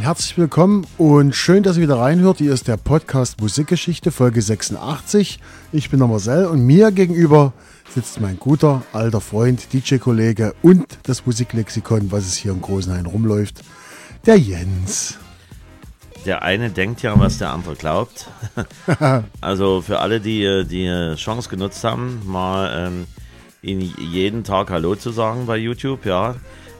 [0.00, 2.38] Ein herzlich willkommen und schön, dass ihr wieder reinhört.
[2.38, 5.38] Hier ist der Podcast Musikgeschichte, Folge 86.
[5.72, 7.52] Ich bin der Marcel und mir gegenüber
[7.94, 13.60] sitzt mein guter alter Freund, DJ-Kollege und das Musiklexikon, was es hier im Großenhain rumläuft,
[14.24, 15.18] der Jens.
[16.24, 18.26] Der eine denkt ja, was der andere glaubt.
[19.42, 23.06] also für alle, die die Chance genutzt haben, mal ähm,
[23.60, 26.36] ihn jeden Tag Hallo zu sagen bei YouTube, ja,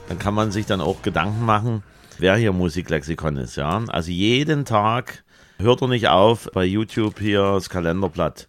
[0.09, 1.83] dann kann man sich dann auch Gedanken machen,
[2.21, 3.83] wer hier Musiklexikon ist, ja.
[3.87, 5.23] Also jeden Tag
[5.57, 8.47] hört er nicht auf, bei YouTube hier das Kalenderblatt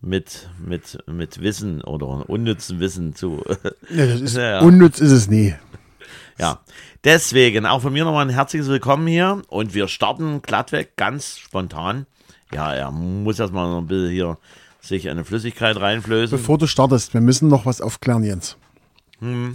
[0.00, 3.42] mit, mit, mit Wissen oder unnützen Wissen zu.
[3.88, 4.60] Ja, ist, ja.
[4.60, 5.54] Unnütz ist es nie.
[6.38, 6.60] Ja,
[7.04, 12.06] deswegen auch von mir nochmal ein herzliches Willkommen hier und wir starten glattweg ganz spontan.
[12.52, 14.38] Ja, er muss erstmal noch ein bisschen hier
[14.80, 16.36] sich eine Flüssigkeit reinflößen.
[16.36, 18.56] Bevor du startest, wir müssen noch was aufklären, Jens.
[19.20, 19.54] Hm.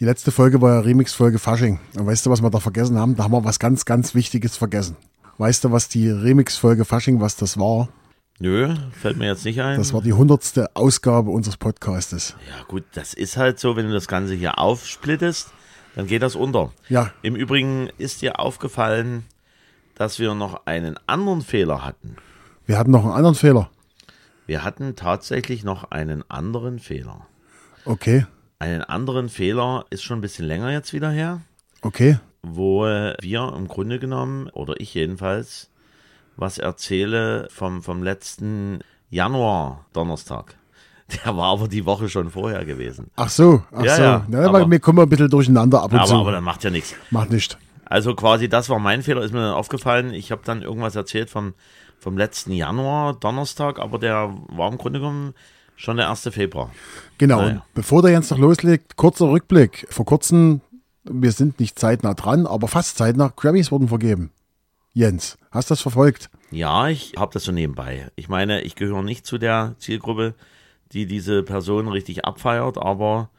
[0.00, 1.78] Die letzte Folge war ja Remix-Folge Fasching.
[1.94, 3.16] Und weißt du, was wir da vergessen haben?
[3.16, 4.96] Da haben wir was ganz, ganz Wichtiges vergessen.
[5.36, 7.90] Weißt du, was die Remix-Folge Fasching, was das war?
[8.38, 9.76] Nö, fällt mir jetzt nicht ein.
[9.76, 12.34] Das war die hundertste Ausgabe unseres Podcastes.
[12.48, 15.50] Ja gut, das ist halt so, wenn du das Ganze hier aufsplittest,
[15.94, 16.72] dann geht das unter.
[16.88, 17.12] Ja.
[17.20, 19.26] Im Übrigen ist dir aufgefallen,
[19.96, 22.16] dass wir noch einen anderen Fehler hatten.
[22.64, 23.70] Wir hatten noch einen anderen Fehler.
[24.46, 27.26] Wir hatten tatsächlich noch einen anderen Fehler.
[27.84, 28.24] Okay.
[28.60, 31.40] Einen anderen Fehler ist schon ein bisschen länger jetzt wieder her.
[31.80, 32.18] Okay.
[32.42, 35.70] Wo wir im Grunde genommen, oder ich jedenfalls,
[36.36, 40.56] was erzähle vom, vom letzten Januar Donnerstag.
[41.24, 43.10] Der war aber die Woche schon vorher gewesen.
[43.16, 44.02] Ach so, ach ja, so.
[44.02, 46.16] Ja, ja, aber, mir kommen wir ein bisschen durcheinander ab und aber, zu.
[46.16, 46.94] Aber das macht ja nichts.
[47.10, 47.58] Macht nicht.
[47.86, 50.12] Also quasi, das war mein Fehler, ist mir dann aufgefallen.
[50.12, 51.54] Ich habe dann irgendwas erzählt vom,
[51.98, 55.34] vom letzten Januar, Donnerstag, aber der war im Grunde genommen
[55.80, 56.28] Schon der 1.
[56.30, 56.70] Februar.
[57.16, 57.40] Genau.
[57.40, 57.52] Naja.
[57.54, 59.86] Und bevor der jetzt noch loslegt, kurzer Rückblick.
[59.88, 60.60] Vor kurzem,
[61.04, 64.30] wir sind nicht zeitnah dran, aber fast zeitnah, Grammys wurden vergeben.
[64.92, 66.28] Jens, hast du das verfolgt?
[66.50, 68.10] Ja, ich habe das so nebenbei.
[68.14, 70.34] Ich meine, ich gehöre nicht zu der Zielgruppe,
[70.92, 73.30] die diese Person richtig abfeiert, aber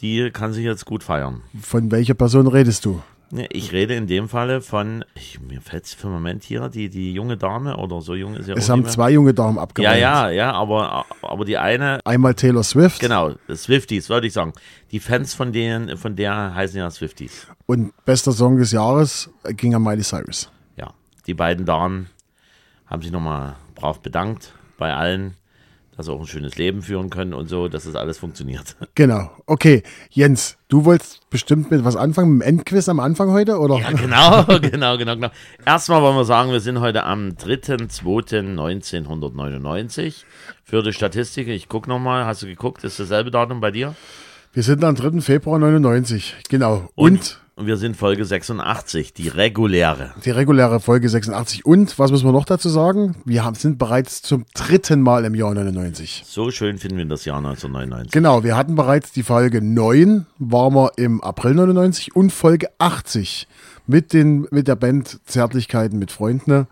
[0.00, 1.42] die kann sich jetzt gut feiern.
[1.60, 3.02] Von welcher Person redest du?
[3.50, 6.88] Ich rede in dem Falle von, ich, mir fällt es für einen Moment hier, die,
[6.88, 9.94] die junge Dame oder so jung ist ja Es haben zwei junge Damen abgeräumt.
[9.94, 12.00] Ja, ja, ja, aber, aber die eine.
[12.04, 12.98] Einmal Taylor Swift.
[12.98, 14.52] Genau, Swifties, würde ich sagen.
[14.90, 17.46] Die Fans von denen, von der heißen ja Swifties.
[17.66, 20.50] Und bester Song des Jahres ging an Miley Cyrus.
[20.76, 20.92] Ja,
[21.28, 22.10] die beiden Damen
[22.86, 25.36] haben sich nochmal brav bedankt bei allen
[26.00, 28.76] also auch ein schönes Leben führen können und so, dass das alles funktioniert.
[28.94, 29.30] Genau.
[29.46, 33.78] Okay, Jens, du wolltest bestimmt mit was anfangen, mit dem Endquiz am Anfang heute, oder?
[33.78, 35.30] Ja, genau, genau, genau, genau.
[35.64, 40.24] Erstmal wollen wir sagen, wir sind heute am 3.2.1999
[40.64, 41.48] für die Statistik.
[41.48, 43.94] Ich gucke nochmal, hast du geguckt, ist dasselbe Datum bei dir?
[44.52, 45.20] Wir sind am 3.
[45.20, 46.88] Februar 99, genau.
[46.94, 50.14] Und, und und wir sind Folge 86, die reguläre.
[50.24, 51.66] Die reguläre Folge 86.
[51.66, 53.16] Und was müssen wir noch dazu sagen?
[53.26, 56.22] Wir haben, sind bereits zum dritten Mal im Jahr 99.
[56.26, 58.12] So schön finden wir das Jahr 1999.
[58.12, 63.46] Genau, wir hatten bereits die Folge 9, waren wir im April 99 und Folge 80
[63.86, 66.66] mit, den, mit der Band Zärtlichkeiten mit Freunden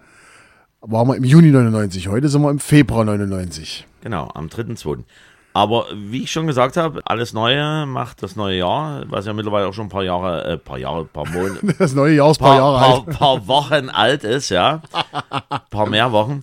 [0.80, 2.08] waren wir im Juni 99.
[2.08, 3.86] Heute sind wir im Februar 99.
[4.00, 5.04] Genau, am 3.2.
[5.58, 9.66] Aber wie ich schon gesagt habe, alles Neue macht das neue Jahr, was ja mittlerweile
[9.66, 11.74] auch schon ein paar Jahre, äh, paar Jahre, paar Monate.
[11.80, 13.06] Das neue Jahr ist ein paar, paar Jahre alt.
[13.06, 14.82] Paar, paar Wochen alt ist, ja.
[15.50, 16.42] Ein paar mehr Wochen.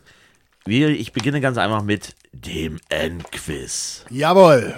[0.65, 4.03] Ich beginne ganz einfach mit dem Endquiz.
[4.09, 4.73] Jawohl.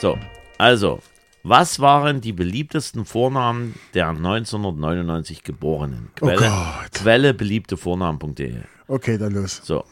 [0.00, 0.16] So,
[0.58, 1.00] also,
[1.42, 6.10] was waren die beliebtesten Vornamen der 1999 Geborenen?
[6.14, 8.58] Quelle, oh Quelle beliebtevornamen.de.
[8.86, 9.60] Okay, dann los.
[9.64, 9.82] So,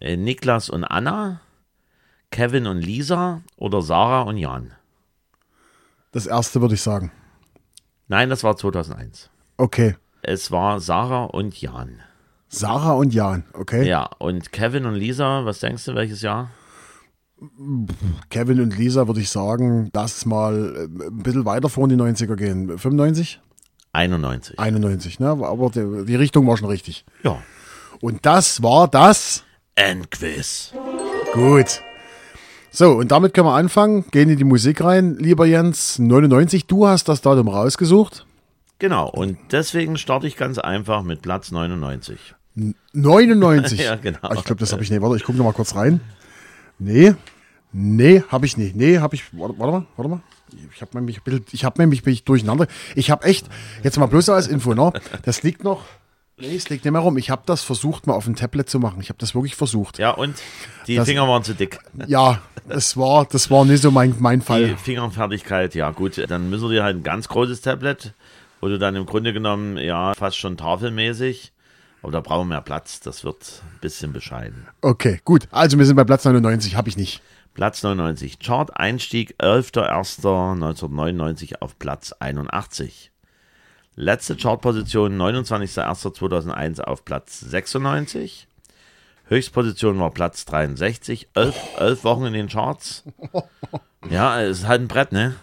[0.00, 1.40] äh, Niklas und Anna.
[2.30, 4.72] Kevin und Lisa oder Sarah und Jan?
[6.12, 7.12] Das erste würde ich sagen.
[8.08, 9.30] Nein, das war 2001.
[9.56, 9.96] Okay.
[10.22, 12.00] Es war Sarah und Jan.
[12.48, 13.86] Sarah und Jan, okay.
[13.86, 16.50] Ja, und Kevin und Lisa, was denkst du, welches Jahr?
[18.28, 22.04] Kevin und Lisa würde ich sagen, lass mal äh, ein bisschen weiter vor in die
[22.04, 22.76] 90er gehen.
[22.76, 23.40] 95?
[23.92, 24.58] 91.
[24.58, 25.28] 91, ne?
[25.28, 27.04] Aber die, die Richtung war schon richtig.
[27.22, 27.40] Ja.
[28.00, 29.44] Und das war das
[29.74, 30.74] Endquiz.
[31.32, 31.82] Gut.
[32.72, 34.04] So, und damit können wir anfangen.
[34.10, 35.98] Gehen in die Musik rein, lieber Jens.
[35.98, 38.26] 99, du hast das Datum rausgesucht.
[38.78, 42.34] Genau, und deswegen starte ich ganz einfach mit Platz 99.
[42.92, 43.80] 99?
[43.84, 44.18] ja, genau.
[44.22, 45.02] Ah, ich glaube, das habe ich nicht.
[45.02, 46.00] Warte, ich gucke noch mal kurz rein.
[46.78, 47.14] Nee,
[47.72, 48.76] nee, habe ich nicht.
[48.76, 49.24] Nee, habe ich.
[49.36, 50.20] Warte, warte, mal, warte mal.
[50.74, 51.20] Ich habe nämlich,
[51.52, 52.66] ich hab nämlich bin ich durcheinander.
[52.94, 53.48] Ich habe echt,
[53.82, 54.92] jetzt mal bloß als Info, ne?
[55.24, 55.84] Das liegt noch
[56.40, 57.16] Nee, es liegt nicht mehr rum.
[57.16, 59.00] Ich habe das versucht, mal auf dem Tablet zu machen.
[59.00, 59.98] Ich habe das wirklich versucht.
[59.98, 60.36] Ja, und?
[60.86, 61.78] Die das, Finger waren zu dick.
[62.06, 64.68] Ja, das war, das war nicht so mein, mein Fall.
[64.68, 66.22] Die Fingerfertigkeit, ja gut.
[66.28, 68.14] Dann müssen wir dir halt ein ganz großes Tablet
[68.60, 71.52] wo du dann im Grunde genommen, ja, fast schon tafelmäßig,
[72.02, 74.68] aber da brauchen wir mehr Platz, das wird ein bisschen bescheiden.
[74.80, 75.48] Okay, gut.
[75.50, 77.20] Also wir sind bei Platz 99, habe ich nicht.
[77.54, 78.38] Platz 99.
[78.38, 83.10] Chart-Einstieg 11.01.1999 auf Platz 81.
[84.00, 88.48] Letzte Chartposition 29.01.2001 auf Platz 96.
[89.26, 91.28] Höchstposition war Platz 63.
[91.34, 93.04] Elf, elf Wochen in den Charts.
[94.08, 95.34] Ja, es ist halt ein Brett, ne?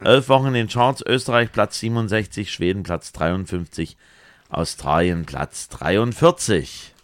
[0.00, 1.04] Elf Wochen in den Charts.
[1.06, 3.98] Österreich Platz 67, Schweden Platz 53,
[4.48, 6.94] Australien Platz 43.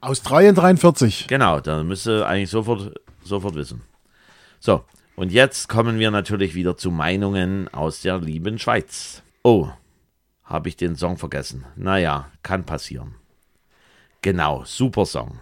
[0.00, 1.26] Australien 43.
[1.26, 3.82] Genau, da müsste eigentlich sofort, sofort wissen.
[4.60, 4.84] So,
[5.16, 9.22] und jetzt kommen wir natürlich wieder zu Meinungen aus der lieben Schweiz.
[9.42, 9.70] Oh,
[10.46, 11.66] habe ich den Song vergessen.
[11.76, 13.16] Naja, kann passieren.
[14.22, 15.40] Genau, super Song.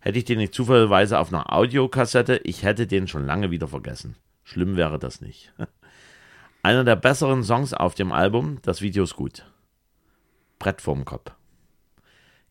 [0.00, 4.16] Hätte ich den nicht zufälligerweise auf einer Audiokassette, ich hätte den schon lange wieder vergessen.
[4.42, 5.52] Schlimm wäre das nicht.
[6.64, 9.46] Einer der besseren Songs auf dem Album, das Video ist gut.
[10.58, 11.32] Brett vorm Kopf.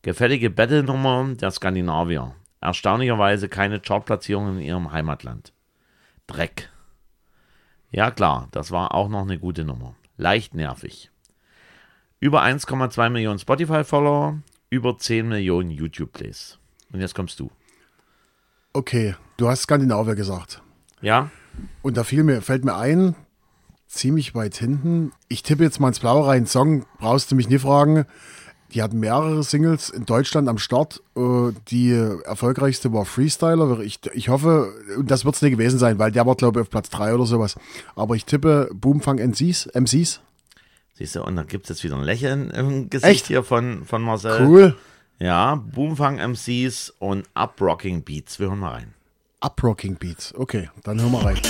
[0.02, 2.34] Gefällige Battle-Nummer der Skandinavier.
[2.60, 5.52] Erstaunlicherweise keine Chartplatzierung in ihrem Heimatland.
[6.26, 6.70] Dreck.
[7.90, 9.94] Ja klar, das war auch noch eine gute Nummer.
[10.16, 11.11] Leicht nervig.
[12.22, 14.38] Über 1,2 Millionen Spotify-Follower,
[14.70, 16.56] über 10 Millionen YouTube-Plays.
[16.92, 17.50] Und jetzt kommst du.
[18.72, 20.62] Okay, du hast Skandinavier gesagt.
[21.00, 21.30] Ja?
[21.82, 23.16] Und da fiel mir, fällt mir ein,
[23.88, 25.10] ziemlich weit hinten.
[25.26, 26.46] Ich tippe jetzt mal ins Blaue rein.
[26.46, 28.04] Song brauchst du mich nie fragen.
[28.72, 31.02] Die hatten mehrere Singles in Deutschland am Start.
[31.16, 33.80] Äh, Die erfolgreichste war Freestyler.
[33.80, 36.62] Ich, ich hoffe, und das wird es nicht gewesen sein, weil der war, glaube ich,
[36.62, 37.56] auf Platz 3 oder sowas.
[37.96, 39.66] Aber ich tippe Boomfang MCs.
[39.74, 40.20] MCs.
[41.02, 43.26] Siehst du, und dann gibt es jetzt wieder ein Lächeln im Gesicht Echt?
[43.26, 44.46] hier von, von Marcel.
[44.46, 44.76] Cool.
[45.18, 48.38] Ja, Boomfang MCs und Uprocking Beats.
[48.38, 48.94] Wir hören mal rein.
[49.44, 50.32] Uprocking Beats.
[50.36, 51.40] Okay, dann hören wir rein.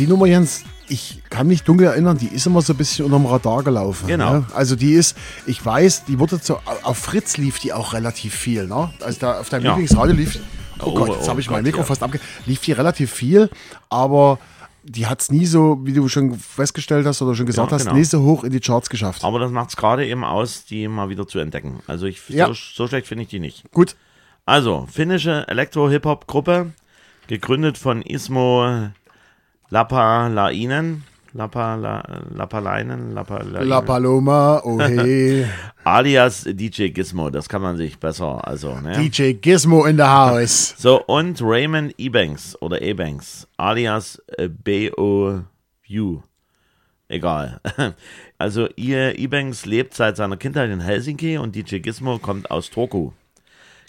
[0.00, 3.26] Die Nummer, Jens, ich kann mich dunkel erinnern, die ist immer so ein bisschen unterm
[3.26, 4.06] Radar gelaufen.
[4.08, 4.32] Genau.
[4.38, 4.46] Ne?
[4.54, 5.16] Also die ist,
[5.46, 8.66] ich weiß, die wurde so, auf Fritz lief die auch relativ viel.
[8.66, 8.90] Ne?
[9.00, 9.70] Also da auf deinem Ja.
[9.72, 10.38] Lieblingsradio lief,
[10.80, 11.84] oh, Oh, Gott, jetzt oh habe ich mein Gott, Mikro ja.
[11.86, 12.18] fast abge...
[12.46, 13.50] Lief die relativ viel,
[13.90, 14.38] aber
[14.82, 17.84] die hat es nie so, wie du schon festgestellt hast oder schon gesagt Ja, hast,
[17.84, 17.96] genau.
[17.96, 19.22] nie so hoch in die Charts geschafft.
[19.22, 21.80] Aber das macht es gerade eben aus, die mal wieder zu entdecken.
[21.86, 22.46] Also ich, Ja.
[22.46, 23.70] so, so schlecht finde ich die nicht.
[23.72, 23.94] Gut,
[24.46, 26.72] Also, finnische Elektro-Hip-Hop-Gruppe,
[27.28, 28.88] gegründet von Ismo
[29.70, 31.04] Lapalainen.
[31.32, 32.02] Lapala,
[32.34, 35.46] Lapalainen, Lapalainen, La Paloma, oh hey,
[35.84, 38.94] alias DJ Gizmo, das kann man sich besser, also, ne?
[38.96, 40.74] DJ Gizmo in the house.
[40.76, 46.22] So, und Raymond Ebanks oder Ebanks, alias äh, B.O.U.
[47.08, 47.60] Egal.
[48.38, 53.12] Also, ihr Ebanks lebt seit seiner Kindheit in Helsinki und DJ Gizmo kommt aus Turku.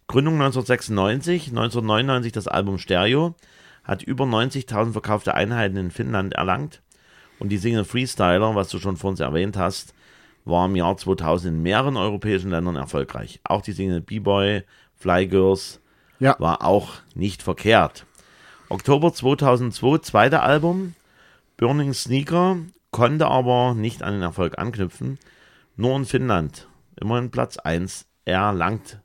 [0.08, 3.34] Gründung 1996, 1999 das Album Stereo,
[3.84, 6.82] hat über 90.000 verkaufte Einheiten in Finnland erlangt
[7.40, 9.94] und die Single Freestyler, was du schon vor uns erwähnt hast,
[10.46, 13.40] war im Jahr 2000 in mehreren europäischen Ländern erfolgreich.
[13.44, 14.64] Auch die Single B-Boy,
[14.96, 15.80] Fly Girls,
[16.20, 18.06] Ja, war auch nicht verkehrt.
[18.70, 20.96] Oktober 2002, zweite Album,
[21.58, 22.58] Burning Sneaker,
[22.92, 25.18] konnte aber nicht an den Erfolg anknüpfen.
[25.76, 26.68] Nur in Finnland,
[27.00, 29.00] immerhin Platz 1 erlangt.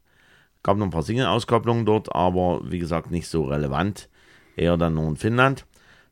[0.63, 4.09] Gab noch ein paar Single-Auskopplungen dort, aber wie gesagt nicht so relevant.
[4.57, 5.67] Eher dann nur in Finnland.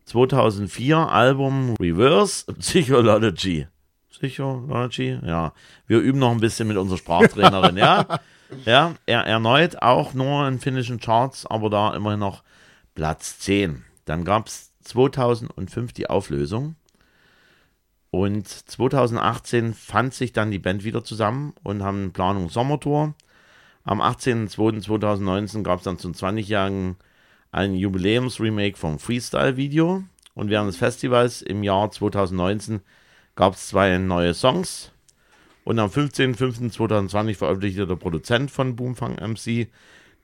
[0.04, 3.66] 2004 Album Reverse Psychology.
[4.10, 5.52] Psychology, ja.
[5.86, 8.20] Wir üben noch ein bisschen mit unserer Sprachtrainerin, ja.
[8.66, 12.44] Ja, er erneut auch nur in finnischen Charts, aber da immerhin noch
[12.94, 13.84] Platz 10.
[14.04, 16.76] Dann gab es 2005 die Auflösung.
[18.10, 23.14] Und 2018 fand sich dann die Band wieder zusammen und haben Planung Sommertour.
[23.82, 26.96] Am 18.02.2019 gab es dann zum 20-jährigen
[27.54, 30.02] ein Jubiläumsremake vom Freestyle-Video.
[30.34, 32.80] Und während des Festivals im Jahr 2019
[33.36, 34.90] gab es zwei neue Songs.
[35.62, 39.68] Und am 15.05.2020 veröffentlichte der Produzent von Boomfang MC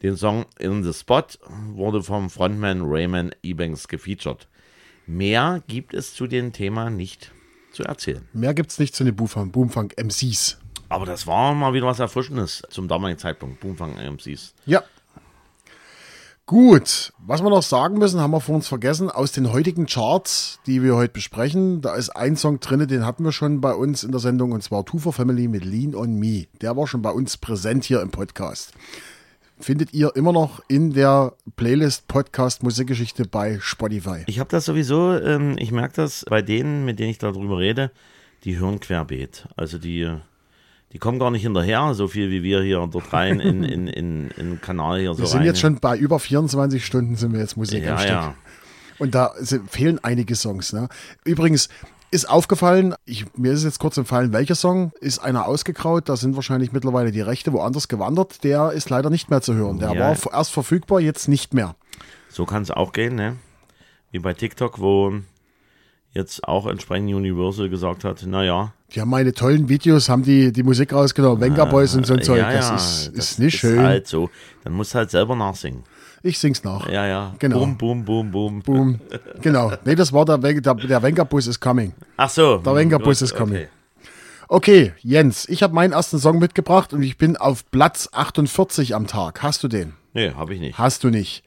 [0.02, 1.26] den Song In the Spot,
[1.72, 4.48] wurde vom Frontman Raymond Ebanks gefeatured.
[5.06, 7.32] Mehr gibt es zu dem Thema nicht
[7.70, 8.26] zu erzählen.
[8.32, 10.58] mehr gibt's nicht zu den Boomfang, Boomfang MCs.
[10.88, 14.54] Aber das war mal wieder was Erfrischendes zum damaligen Zeitpunkt, Boomfang MCs.
[14.66, 14.82] Ja.
[16.50, 19.08] Gut, was wir noch sagen müssen, haben wir vor uns vergessen.
[19.08, 23.22] Aus den heutigen Charts, die wir heute besprechen, da ist ein Song drin, den hatten
[23.22, 26.16] wir schon bei uns in der Sendung, und zwar Two for Family mit Lean on
[26.16, 26.48] Me.
[26.60, 28.72] Der war schon bei uns präsent hier im Podcast.
[29.60, 34.24] Findet ihr immer noch in der Playlist Podcast Musikgeschichte bei Spotify.
[34.26, 37.92] Ich habe das sowieso, ähm, ich merke das bei denen, mit denen ich darüber rede,
[38.42, 39.46] die hören querbeet.
[39.54, 40.16] Also die,
[40.92, 44.30] die kommen gar nicht hinterher, so viel wie wir hier dort rein in, in, in,
[44.32, 45.46] in Kanal hier so Wir sind rein.
[45.46, 48.10] jetzt schon bei über 24 Stunden sind wir jetzt Musik am ja, Stück.
[48.10, 48.34] ja.
[48.98, 49.32] Und da
[49.68, 50.72] fehlen einige Songs.
[50.74, 50.88] Ne?
[51.24, 51.68] Übrigens
[52.10, 56.08] ist aufgefallen, ich, mir ist jetzt kurz entfallen, welcher Song ist einer ausgegraut.
[56.08, 58.42] Da sind wahrscheinlich mittlerweile die Rechte woanders gewandert.
[58.44, 59.78] Der ist leider nicht mehr zu hören.
[59.78, 60.00] Der Ja.
[60.00, 61.76] war erst verfügbar, jetzt nicht mehr.
[62.28, 63.36] So kann es auch gehen, ne?
[64.10, 65.14] Wie bei TikTok, wo
[66.12, 70.62] jetzt auch entsprechend Universal gesagt hat, naja, Die haben meine tollen Videos, haben die, die
[70.62, 72.42] Musik rausgenommen, Venga Boys und so ein Zeug.
[72.42, 73.80] Ah, ja, das ja, ist, das ist nicht schön.
[73.80, 74.28] halt so.
[74.64, 75.84] Dann musst du halt selber nachsingen.
[76.22, 76.86] Ich sing's nach.
[76.90, 77.34] Ja, ja.
[77.38, 77.60] Genau.
[77.60, 78.62] Boom, boom, boom, boom.
[78.62, 79.00] Boom.
[79.40, 79.72] genau.
[79.84, 81.94] Nee, das war der, der, der Venga Bus is coming.
[82.16, 82.58] Ach so.
[82.58, 83.56] Der Wenger-Bus Gut, ist coming.
[83.56, 83.68] okay.
[84.52, 89.06] Okay, Jens, ich habe meinen ersten Song mitgebracht und ich bin auf Platz 48 am
[89.06, 89.44] Tag.
[89.44, 89.92] Hast du den?
[90.12, 90.76] Nee, hab ich nicht.
[90.76, 91.44] Hast du nicht.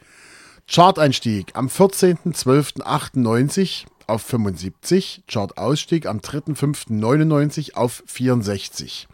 [0.68, 5.24] Chart-Einstieg am 14.12.98 auf 75.
[5.28, 9.08] Chart-Ausstieg am 3.5.99 auf 64.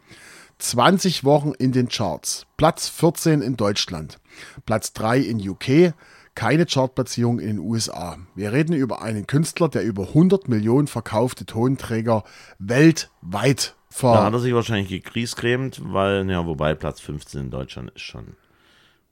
[0.60, 2.46] 20 Wochen in den Charts.
[2.58, 4.20] Platz 14 in Deutschland.
[4.66, 5.94] Platz 3 in UK.
[6.36, 8.18] Keine Chartplatzierung in den USA.
[8.36, 12.24] Wir reden über einen Künstler, der über 100 Millionen verkaufte Tonträger
[12.60, 14.14] weltweit ver...
[14.14, 18.36] Da hat er sich wahrscheinlich gegriescremt, weil, ja, wobei Platz 15 in Deutschland ist schon,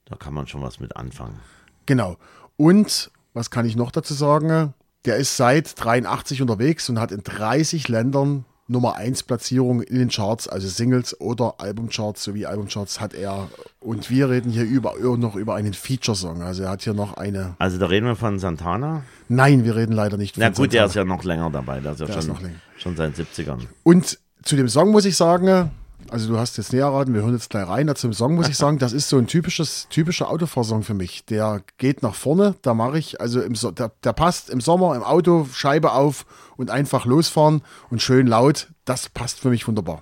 [0.06, 1.40] da kann man schon was mit anfangen.
[1.86, 2.18] Genau.
[2.56, 4.74] Und was kann ich noch dazu sagen?
[5.06, 10.10] Der ist seit 83 unterwegs und hat in 30 Ländern Nummer 1 Platzierungen in den
[10.10, 13.48] Charts, also Singles oder Albumcharts sowie Albumcharts hat er.
[13.80, 16.42] Und wir reden hier über, noch über einen Feature-Song.
[16.42, 17.56] Also er hat hier noch eine.
[17.60, 19.04] Also da reden wir von Santana.
[19.30, 20.86] Nein, wir reden leider nicht Na von gut, der Santana.
[20.90, 21.80] ist ja noch länger dabei.
[21.80, 22.56] Der ist ja Der ist schon, noch länger.
[22.78, 23.60] schon seit 70ern.
[23.84, 25.72] Und zu dem Song muss ich sagen,
[26.10, 27.94] also du hast jetzt näher raten, wir hören jetzt gleich rein.
[27.96, 31.26] Zum Song muss ich sagen, das ist so ein typisches, typischer Autofahrsong für mich.
[31.26, 34.96] Der geht nach vorne, da mache ich, also im so der, der passt im Sommer
[34.96, 38.70] im Auto, Scheibe auf und einfach losfahren und schön laut.
[38.86, 40.02] Das passt für mich wunderbar.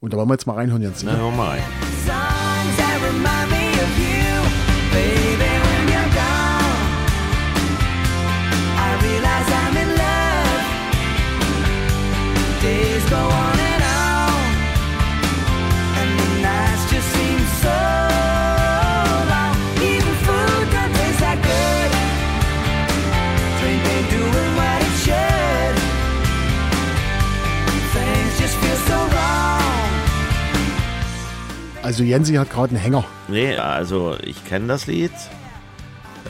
[0.00, 1.02] Und da wollen wir jetzt mal reinhören, Jens.
[1.02, 1.62] Na, hör mal rein.
[32.00, 33.04] Also Jensi hat gerade einen Hänger.
[33.28, 35.10] Nee, also ich kenne das Lied.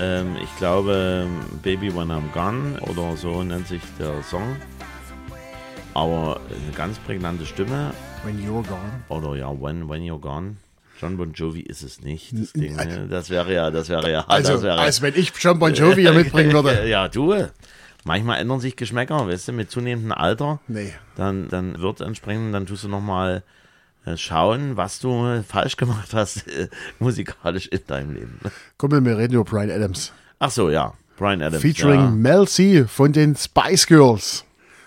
[0.00, 1.28] Ähm, ich glaube,
[1.62, 4.56] Baby When I'm Gone oder so nennt sich der Song.
[5.94, 7.92] Aber eine ganz prägnante Stimme.
[8.24, 9.04] When you're gone.
[9.10, 10.56] Oder ja, When, When You're Gone.
[11.00, 12.74] John Bon Jovi ist es nicht, das Ding.
[12.74, 13.06] Ne?
[13.08, 16.02] Das wäre ja, das wäre ja, Also, das wäre als wenn ich John Bon Jovi
[16.02, 16.84] hier mitbringen würde.
[16.88, 17.46] Ja, du.
[18.02, 20.58] Manchmal ändern sich Geschmäcker, weißt du, mit zunehmendem Alter.
[20.66, 20.92] Nee.
[21.14, 23.44] Dann, dann wird entsprechend, dann tust du nochmal
[24.16, 28.40] schauen, was du falsch gemacht hast, äh, musikalisch in deinem Leben.
[28.78, 30.12] Kumpel, wir reden über Brian Adams.
[30.38, 30.94] Ach so, ja.
[31.16, 31.60] Brian Adams.
[31.62, 32.10] featuring ja.
[32.10, 34.44] Mel C von den Spice Girls.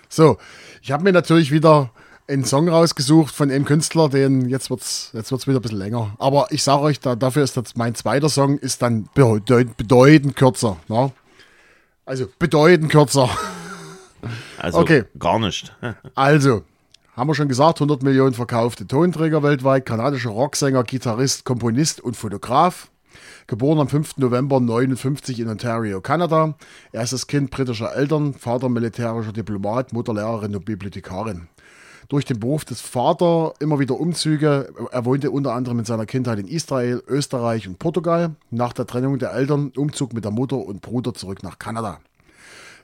[0.08, 0.38] So,
[0.82, 1.90] ich habe mir natürlich wieder
[2.26, 6.14] einen Song rausgesucht von einem Künstler, den jetzt wird's jetzt wird's wieder ein bisschen länger.
[6.18, 10.34] Aber ich sage euch, da, dafür ist das mein zweiter Song ist dann bedeut, bedeutend
[10.34, 10.78] kürzer.
[10.88, 11.12] Ne?
[12.06, 13.28] Also bedeutend kürzer.
[14.58, 15.04] Also Okay.
[15.18, 15.74] gar nicht.
[16.14, 16.62] Also,
[17.16, 22.90] haben wir schon gesagt, 100 Millionen verkaufte Tonträger weltweit, kanadischer Rocksänger, Gitarrist, Komponist und Fotograf.
[23.46, 24.16] Geboren am 5.
[24.16, 26.54] November 59 in Ontario, Kanada.
[26.92, 31.46] Erstes Kind britischer Eltern, Vater militärischer Diplomat, Mutter Lehrerin und Bibliothekarin.
[32.08, 34.72] Durch den Beruf des Vaters immer wieder Umzüge.
[34.90, 38.34] Er wohnte unter anderem in seiner Kindheit in Israel, Österreich und Portugal.
[38.50, 42.00] Nach der Trennung der Eltern Umzug mit der Mutter und Bruder zurück nach Kanada.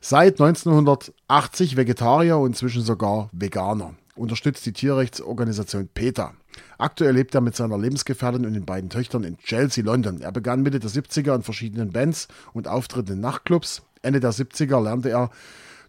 [0.00, 3.94] Seit 1980 Vegetarier und inzwischen sogar Veganer.
[4.16, 6.34] Unterstützt die Tierrechtsorganisation PETA.
[6.78, 10.20] Aktuell lebt er mit seiner Lebensgefährtin und den beiden Töchtern in Chelsea, London.
[10.20, 13.82] Er begann Mitte der 70er in verschiedenen Bands und Auftritten in Nachtclubs.
[14.02, 15.30] Ende der 70er lernte er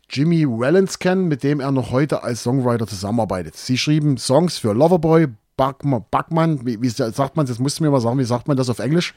[0.09, 3.55] Jimmy Wellens kennen, mit dem er noch heute als Songwriter zusammenarbeitet.
[3.55, 8.01] Sie schrieben Songs für Loverboy, Buckman, wie, wie sagt man, das musst du mir mal
[8.01, 9.13] sagen, wie sagt man das auf Englisch?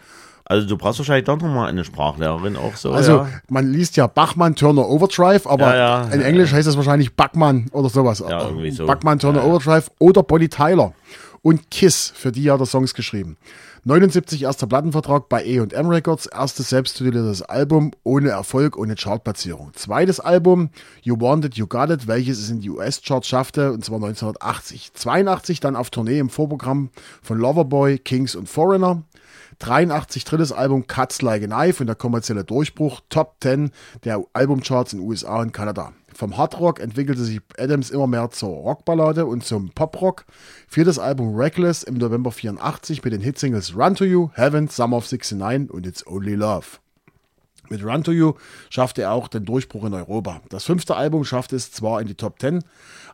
[0.46, 2.92] Also du brauchst wahrscheinlich doch nochmal eine Sprachlehrerin auch so.
[2.92, 3.28] Also, ja.
[3.48, 6.10] man liest ja Bachmann Turner Overdrive, aber Ja, ja.
[6.12, 8.22] in Englisch heißt das wahrscheinlich Bachmann oder sowas.
[8.28, 8.86] Ja, irgendwie so.
[8.86, 9.44] Bachmann Turner.
[9.44, 10.92] Overdrive oder Bonnie Tyler.
[11.40, 13.36] Und Kiss, für die hat er Songs geschrieben.
[13.86, 19.72] 79 erster Plattenvertrag bei E&M Records, erstes selbsttituliertes Album ohne Erfolg, ohne Chartplatzierung.
[19.74, 20.70] Zweites Album,
[21.02, 24.94] You Wanted, You Got It, welches es in die US-Charts schaffte, und zwar 1980.
[24.94, 26.88] 82 dann auf Tournee im Vorprogramm
[27.22, 29.02] von Loverboy, Kings und Foreigner.
[29.58, 33.70] 83 drittes Album Cuts Like a Knife und der kommerzielle Durchbruch Top 10
[34.04, 35.92] der Albumcharts in USA und Kanada.
[36.14, 40.24] Vom Hardrock entwickelte sich Adams immer mehr zur Rockballade und zum Poprock.
[40.68, 45.10] Viertes Album Reckless im November 84 mit den Hitsingles Run to You, Heaven, Summer of
[45.10, 46.78] 69 und It's Only Love.
[47.70, 48.34] Mit Run to You
[48.70, 50.40] schaffte er auch den Durchbruch in Europa.
[50.50, 52.62] Das fünfte Album schaffte es zwar in die Top 10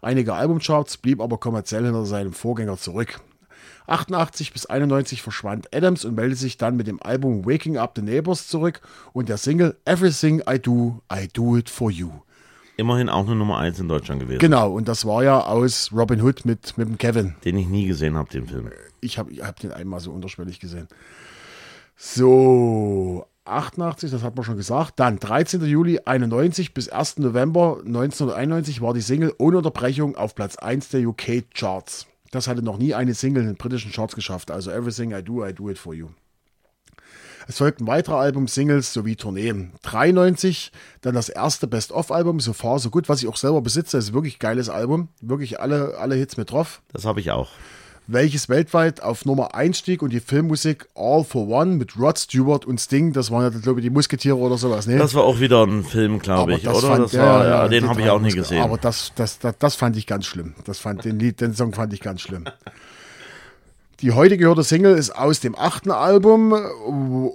[0.03, 3.21] einiger Albumcharts, blieb aber kommerziell hinter seinem Vorgänger zurück.
[3.91, 8.03] 88 bis 91 verschwand Adams und meldete sich dann mit dem Album Waking Up the
[8.03, 8.81] Neighbors zurück
[9.13, 12.11] und der Single Everything I Do, I Do It For You.
[12.77, 14.39] Immerhin auch nur Nummer 1 in Deutschland gewesen.
[14.39, 17.35] Genau, und das war ja aus Robin Hood mit, mit dem Kevin.
[17.45, 18.71] Den ich nie gesehen habe, den Film.
[19.01, 20.89] Ich habe ich hab den einmal so unterschwellig gesehen.
[21.97, 24.99] So, 88, das hat man schon gesagt.
[24.99, 25.63] Dann 13.
[25.65, 27.19] Juli 91 bis 1.
[27.19, 32.07] November 1991 war die Single ohne Unterbrechung auf Platz 1 der UK-Charts.
[32.31, 34.51] Das hatte noch nie eine Single in den britischen Charts geschafft.
[34.51, 36.09] Also Everything I Do, I Do It For You.
[37.49, 39.73] Es folgten weitere Album-Singles sowie Tourneen.
[39.83, 40.71] 93,
[41.01, 43.97] dann das erste Best-of-Album, So Far So Good, was ich auch selber besitze.
[43.97, 45.09] Das ist wirklich geiles Album.
[45.21, 46.81] Wirklich alle, alle Hits mit drauf.
[46.93, 47.51] Das habe ich auch.
[48.13, 52.65] Welches weltweit auf Nummer 1 stieg und die Filmmusik All for One mit Rod Stewart
[52.65, 54.89] und Sting, das waren ja, glaube ich, die Musketiere oder sowas.
[54.89, 54.99] Ne?
[54.99, 56.81] Das war auch wieder ein Film, glaube ich, oder?
[56.81, 58.63] fand- das war, ja, den die habe ich auch nie gesehen.
[58.63, 60.55] Aber das, das, das, das fand ich ganz schlimm.
[60.65, 62.47] Das fand, den, Lied, den Song fand ich ganz schlimm.
[64.01, 66.53] Die heute gehörte Single ist aus dem achten Album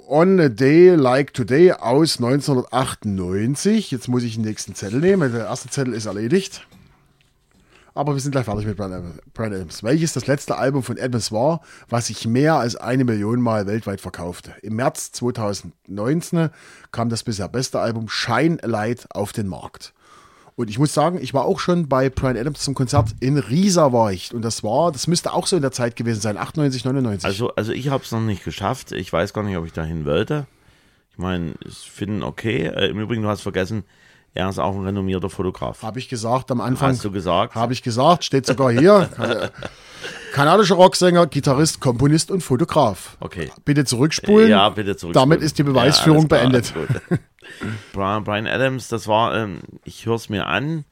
[0.09, 3.91] On a Day Like Today aus 1998.
[3.91, 5.31] Jetzt muss ich den nächsten Zettel nehmen.
[5.31, 6.65] Der erste Zettel ist erledigt.
[7.95, 9.13] Aber wir sind gleich fertig mit Brian
[9.53, 9.81] Adams-.
[9.81, 14.01] Welches das letzte Album von Adams war, was sich mehr als eine Million Mal weltweit
[14.01, 14.53] verkaufte.
[14.61, 16.49] Im März 2019
[16.91, 19.93] kam das bisher beste Album Shine Light auf den Markt.
[20.57, 23.93] Und ich muss sagen, ich war auch schon bei Brian Adams zum Konzert in Riesa
[23.93, 24.33] war ich.
[24.33, 27.25] Und das war, das müsste auch so in der Zeit gewesen sein, 98, 99.
[27.25, 28.91] Also, also ich habe es noch nicht geschafft.
[28.91, 30.47] Ich weiß gar nicht, ob ich dahin wollte.
[31.11, 32.67] Ich meine, ich finde okay.
[32.67, 33.85] Äh, Im Übrigen, du hast vergessen,
[34.35, 35.81] er ist auch ein renommierter Fotograf.
[35.81, 36.89] habe ich gesagt am Anfang.
[36.91, 37.55] Hast du gesagt?
[37.55, 39.09] Habe ich gesagt, steht sogar hier.
[39.15, 39.49] Kan-
[40.33, 43.17] Kanadischer Rocksänger, Gitarrist, Komponist und Fotograf.
[43.21, 43.49] Okay.
[43.63, 44.49] Bitte zurückspulen.
[44.49, 45.13] Ja, bitte zurück.
[45.13, 46.73] Damit ist die Beweisführung beendet.
[47.93, 50.83] Brian, Brian Adams, das war, ähm, ich höre es mir an.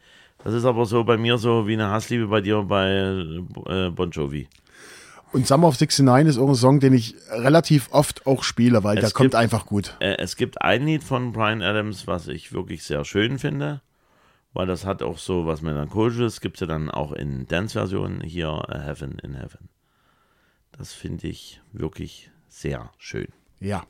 [0.43, 2.89] Das ist aber so bei mir so wie eine Hassliebe bei dir bei
[3.67, 4.47] äh, Bon Jovi.
[5.33, 8.95] Und Summer of 69 ist auch ein Song, den ich relativ oft auch spiele, weil
[8.95, 9.95] der Es kommt gibt- einfach gut.
[9.99, 13.81] Äh, es gibt ein Lied von Brian Adams, was ich wirklich sehr schön finde,
[14.53, 16.39] weil das hat auch so was Melancholisches.
[16.39, 19.69] Gibt es ja dann auch in Dance-Versionen hier äh, Heaven in Heaven.
[20.71, 23.27] Das finde ich wirklich sehr schön
[23.59, 23.83] Ja,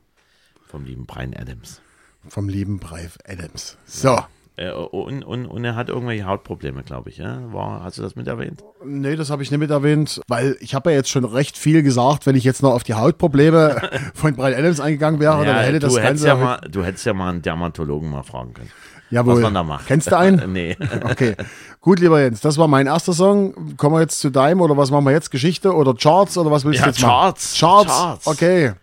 [0.65, 1.81] vom lieben Brian Adams.
[2.29, 3.77] vom lieben Brian Adams.
[3.85, 4.15] So.
[4.15, 4.21] Äh,
[4.55, 7.17] und, und, und er hat irgendwelche Hautprobleme, glaube ich.
[7.17, 7.41] Ja?
[7.51, 8.63] War, hast du das mit erwähnt?
[8.85, 11.81] Nee, das habe ich nicht mit erwähnt, weil ich habe ja jetzt schon recht viel
[11.81, 13.81] gesagt, wenn ich jetzt noch auf die Hautprobleme
[14.13, 16.27] von Brian Adams eingegangen wäre, dann hätte das du, hättest Ganze...
[16.27, 18.69] ja mal, du hättest ja mal einen Dermatologen mal fragen können,
[19.09, 19.35] Jawohl.
[19.35, 19.87] was man da macht.
[19.87, 20.51] Kennst du einen?
[20.53, 20.77] nee.
[21.03, 21.35] Okay,
[21.81, 23.75] gut, lieber Jens, das war mein erster Song.
[23.77, 25.31] Kommen wir jetzt zu deinem oder was machen wir jetzt?
[25.31, 27.09] Geschichte oder Charts oder was willst du Ja, jetzt machen?
[27.11, 27.59] Charts.
[27.59, 27.91] Charts.
[27.91, 28.27] Charts.
[28.27, 28.73] Okay.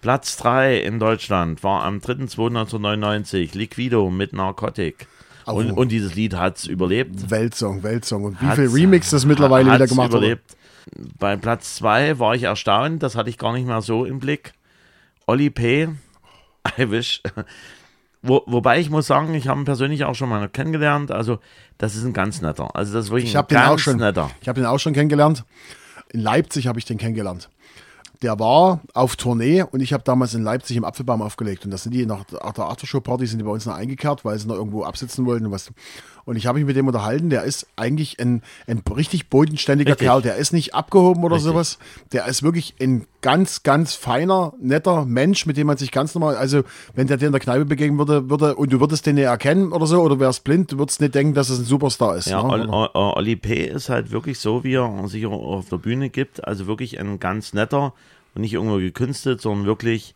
[0.00, 5.06] Platz 3 in Deutschland war am 3.2.1999 Liquido mit Narcotic.
[5.44, 5.80] Und, Oh.
[5.80, 7.30] und dieses Lied hat es überlebt.
[7.30, 8.24] Weltsong, Weltsong.
[8.24, 10.26] Und wie Hat's- viel Remixes mittlerweile wieder gemacht wurde.
[10.26, 10.56] überlebt.
[11.18, 14.52] Bei Platz 2 war ich erstaunt, das hatte ich gar nicht mehr so im Blick.
[15.26, 15.88] Oli P.
[16.78, 17.22] I wish.
[18.22, 21.10] Wo, wobei ich muss sagen, ich habe ihn persönlich auch schon mal kennengelernt.
[21.12, 21.38] Also,
[21.78, 22.74] das ist ein ganz netter.
[22.74, 23.96] Also, das ist wirklich Ich ein ganz schon.
[23.98, 24.30] netter.
[24.42, 25.44] Ich habe den auch schon kennengelernt.
[26.12, 27.48] In Leipzig habe ich den kennengelernt.
[28.22, 31.64] Der war auf Tournee und ich habe damals in Leipzig im Apfelbaum aufgelegt.
[31.64, 34.48] Und da sind die nach der Aftershow-Party sind die bei uns noch eingekehrt, weil sie
[34.48, 35.70] noch irgendwo absitzen wollten und was.
[36.24, 37.30] Und ich habe mich mit dem unterhalten.
[37.30, 40.08] Der ist eigentlich ein, ein richtig bodenständiger Richtig.
[40.08, 40.20] Kerl.
[40.20, 41.52] Der ist nicht abgehoben oder Richtig.
[41.52, 41.78] sowas.
[42.12, 46.36] Der ist wirklich ein ganz, ganz feiner, netter Mensch, mit dem man sich ganz normal,
[46.36, 46.62] also
[46.94, 49.72] wenn der dir in der Kneipe begegnen würde, würde und du würdest den nicht erkennen
[49.72, 52.28] oder so, oder wärst blind, du würdest nicht denken, dass es ein Superstar ist.
[52.28, 52.48] Ja, ne?
[52.52, 53.64] Ol- Ol- Ol- Oli P.
[53.66, 56.44] ist halt wirklich so, wie er sich auf der Bühne gibt.
[56.46, 57.94] Also wirklich ein ganz netter
[58.34, 60.14] und nicht irgendwo gekünstelt, sondern wirklich,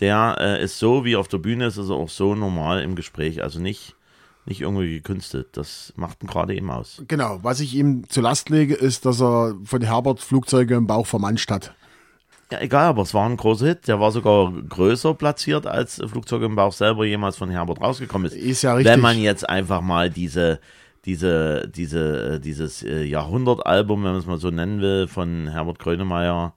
[0.00, 2.94] der äh, ist so, wie auf der Bühne ist, ist er auch so normal im
[2.94, 3.42] Gespräch.
[3.42, 3.94] Also nicht,
[4.46, 5.48] nicht irgendwie gekünstelt.
[5.52, 7.02] Das macht ihn gerade eben aus.
[7.08, 11.06] Genau, was ich ihm zur Last lege, ist, dass er von Herbert Flugzeuge im Bauch
[11.06, 11.74] vermanscht hat.
[12.52, 13.88] Ja, egal, aber es war ein großer Hit.
[13.88, 18.36] Der war sogar größer platziert, als Flugzeug im Bauch selber jemals von Herbert rausgekommen ist.
[18.36, 18.92] Ist ja richtig.
[18.92, 20.60] Wenn man jetzt einfach mal diese,
[21.06, 25.78] diese, diese, äh, dieses äh, Jahrhundertalbum, wenn man es mal so nennen will, von Herbert
[25.78, 26.52] Grönemeyer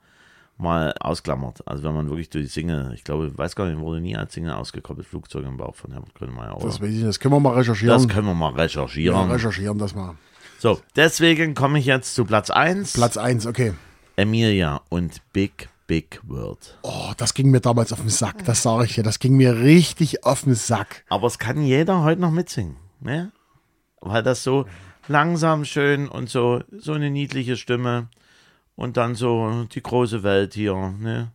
[0.57, 1.67] mal ausklammert.
[1.67, 4.33] Also wenn man wirklich durch die Single, ich glaube, weiß gar nicht, wurde nie als
[4.33, 6.55] Single ausgekoppelt, Flugzeug im Bauch von Herbert Grönemeyer.
[6.57, 6.65] oder?
[6.65, 7.03] Das weiß ich.
[7.03, 7.93] Das können wir mal recherchieren.
[7.93, 9.15] Das können wir mal recherchieren.
[9.15, 10.15] ja, recherchieren das mal.
[10.59, 12.93] so, deswegen komme ich jetzt zu Platz 1.
[12.93, 13.73] Platz 1, okay.
[14.15, 16.79] Emilia und Big Big World.
[16.81, 19.03] Oh, das ging mir damals auf den Sack, das sage ich dir.
[19.03, 21.03] Das ging mir richtig auf den Sack.
[21.09, 23.31] Aber es kann jeder heute noch mitsingen, ne?
[24.01, 24.65] Weil das so
[25.07, 28.09] langsam schön und so, so eine niedliche Stimme
[28.75, 31.31] und dann so die große Welt hier, ne?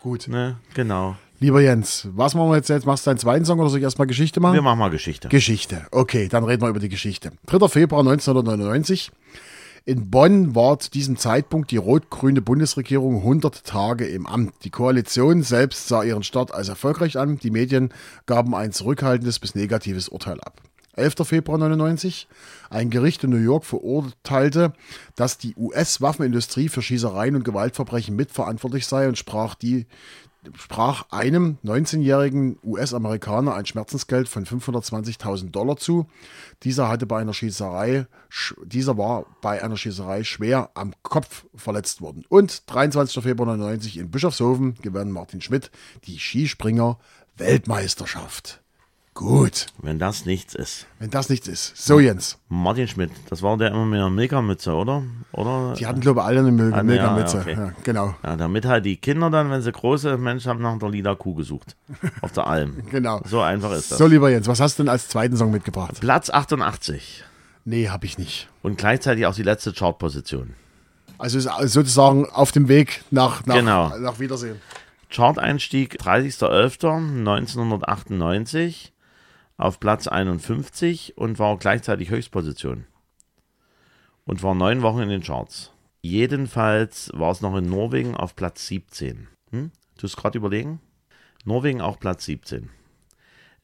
[0.00, 0.28] Gut.
[0.28, 0.56] ne?
[0.74, 1.16] Genau.
[1.40, 2.68] Lieber Jens, was machen wir jetzt?
[2.68, 4.54] Jetzt machst du deinen zweiten Song oder soll ich erstmal Geschichte machen?
[4.54, 5.28] Wir machen mal Geschichte.
[5.28, 5.86] Geschichte.
[5.92, 7.30] Okay, dann reden wir über die Geschichte.
[7.46, 7.68] 3.
[7.68, 9.12] Februar 1999.
[9.84, 14.52] In Bonn war zu diesem Zeitpunkt die rot-grüne Bundesregierung 100 Tage im Amt.
[14.64, 17.38] Die Koalition selbst sah ihren Start als erfolgreich an.
[17.38, 17.94] Die Medien
[18.26, 20.60] gaben ein zurückhaltendes bis negatives Urteil ab.
[20.98, 21.26] 11.
[21.26, 22.28] Februar 99.
[22.70, 24.72] Ein Gericht in New York verurteilte,
[25.16, 29.86] dass die US-Waffenindustrie für Schießereien und Gewaltverbrechen mitverantwortlich sei und sprach die
[30.56, 36.06] sprach einem 19-jährigen US-Amerikaner ein Schmerzensgeld von 520.000 Dollar zu.
[36.62, 42.00] Dieser hatte bei einer Schießerei, sch- dieser war bei einer Schießerei schwer am Kopf verletzt
[42.00, 42.24] worden.
[42.28, 43.14] Und 23.
[43.22, 45.70] Februar 1999 in Bischofshofen gewann Martin Schmidt
[46.04, 46.98] die Skispringer
[47.36, 48.62] Weltmeisterschaft.
[49.18, 50.86] Gut, Wenn das nichts ist.
[51.00, 51.76] wenn das nichts ist.
[51.76, 55.02] So Jens, Martin Schmidt, das war der immer mit einer Milka-Mütze, oder?
[55.32, 55.74] Oder?
[55.76, 57.54] die hatten glaube ich alle eine Mil Ah, Milka ja, okay.
[57.54, 60.90] Ja, genau, Ja, damit halt die Kinder dann, wenn sie große Menschen haben, nach der
[60.90, 61.74] lila Kuh gesucht.
[62.20, 62.76] Auf der Alm.
[62.92, 63.20] genau.
[63.24, 63.98] So einfach ist das.
[63.98, 65.96] So lieber Jens, was hast du denn als zweiten Song mitgebracht?
[65.98, 67.24] Platz 88.
[67.64, 68.48] Nee, habe ich nicht.
[68.62, 70.54] Und gleichzeitig auch die letzte Chartposition.
[71.18, 73.98] Also ist sozusagen auf dem Weg nach, nach, Genau.
[73.98, 74.60] nach Wiedersehen.
[75.10, 78.90] Charteinstieg 30.11.1998
[79.58, 82.86] auf Platz 51 und war gleichzeitig Höchstposition.
[84.24, 85.72] Und war neun Wochen in den Charts.
[86.00, 89.28] Jedenfalls war es noch in Norwegen auf Platz 17.
[89.50, 89.72] Hm?
[89.98, 90.80] Du es gerade überlegen?
[91.44, 92.70] Norwegen auch Platz 17.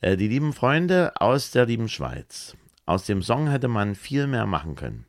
[0.00, 2.56] Äh, die lieben Freunde aus der lieben Schweiz.
[2.86, 5.06] Aus dem Song hätte man viel mehr machen können.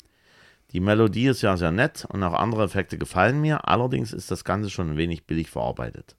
[0.72, 4.44] Die Melodie ist ja sehr nett und auch andere Effekte gefallen mir, allerdings ist das
[4.44, 6.16] Ganze schon ein wenig billig verarbeitet.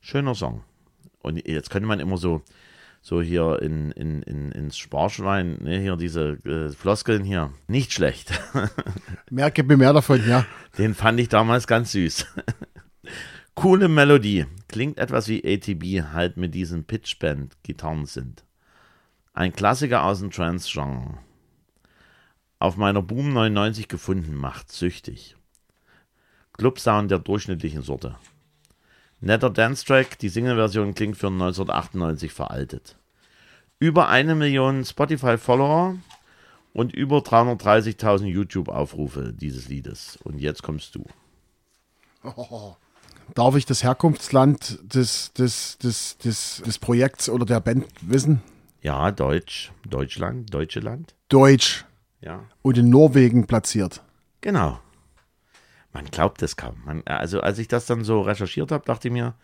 [0.00, 0.62] Schöner Song.
[1.20, 2.42] Und jetzt könnte man immer so,
[3.04, 8.32] so hier in, in, in, ins Sparschwein, ne, hier diese äh, Floskeln hier, nicht schlecht.
[9.30, 10.46] Mehr, gib mir mehr davon, ja.
[10.78, 12.26] Den fand ich damals ganz süß.
[13.54, 14.46] Coole Melodie.
[14.68, 18.42] Klingt etwas wie ATB, halt mit diesen Pitchband-Gitarren sind.
[19.34, 21.18] Ein Klassiker aus dem Trance-Genre.
[22.58, 25.36] Auf meiner Boom 99 gefunden, macht süchtig.
[26.54, 28.16] Club-Sound der durchschnittlichen Sorte.
[29.24, 32.96] Netter Dance-Track, die Single-Version klingt für 1998 veraltet.
[33.78, 35.96] Über eine Million Spotify-Follower
[36.74, 40.18] und über 330.000 YouTube-Aufrufe dieses Liedes.
[40.24, 41.04] Und jetzt kommst du.
[43.34, 48.42] Darf ich das Herkunftsland des, des, des, des, des Projekts oder der Band wissen?
[48.82, 51.14] Ja, Deutsch, Deutschland, deutsche Land.
[51.30, 51.86] Deutsch
[52.20, 54.02] Ja, und in Norwegen platziert.
[54.42, 54.78] genau.
[55.94, 56.74] Man glaubt es kaum.
[56.84, 59.34] Man, also als ich das dann so recherchiert habe, dachte ich mir,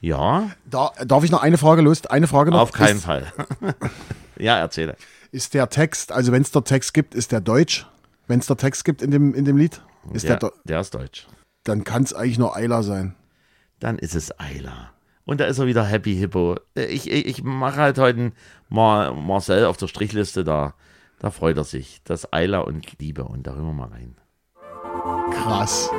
[0.00, 2.04] ja, Da, darf ich noch eine Frage los?
[2.06, 2.60] Eine Frage noch?
[2.60, 3.32] auf keinen ist, Fall.
[4.36, 4.96] ja, erzähle.
[5.30, 7.86] Ist der Text, also wenn es der Text gibt, ist der Deutsch?
[8.26, 9.80] Wenn es der Text gibt in dem, in dem Lied,
[10.12, 11.26] ist der, Der, der ist deutsch.
[11.64, 13.14] dann kann es eigentlich nur Ayla sein.
[13.78, 14.90] Dann ist es Ayla.
[15.24, 16.56] Und da ist er wieder Happy Hippo.
[16.74, 18.32] Ich, ich, ich mache halt heute
[18.68, 20.74] mal Marcel auf der Strichliste da.
[21.20, 22.00] Da freut er sich.
[22.04, 23.22] Das Ayla und Liebe.
[23.24, 24.16] Und da hören wir mal rein.
[25.30, 25.90] Krass.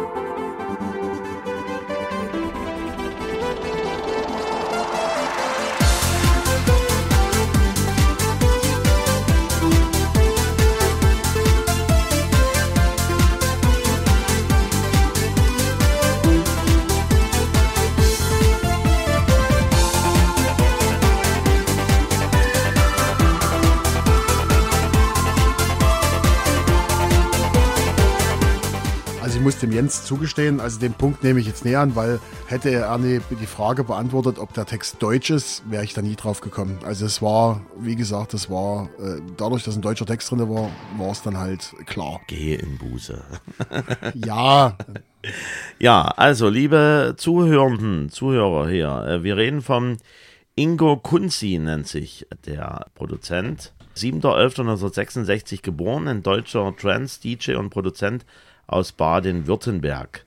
[29.44, 32.98] Muss dem Jens zugestehen, also den Punkt nehme ich jetzt näher an, weil hätte er
[32.98, 36.80] die Frage beantwortet, ob der Text deutsch ist, wäre ich da nie drauf gekommen.
[36.84, 40.70] Also es war, wie gesagt, es war, äh, dadurch, dass ein deutscher Text drin war,
[40.98, 42.22] war es dann halt klar.
[42.28, 43.22] Gehe in Buße.
[44.16, 44.78] Ja,
[45.80, 49.98] Ja, also liebe Zuhörenden, Zuhörer hier, äh, wir reden vom
[50.56, 53.74] Ingo Kunzi nennt sich der Produzent.
[53.96, 58.26] 7.11.1966 geboren, ein deutscher Trance-DJ und Produzent
[58.74, 60.26] aus Baden-Württemberg.